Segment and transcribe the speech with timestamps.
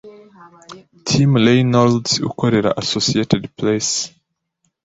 [1.07, 3.89] Tim Reynolds ukorera Associated Press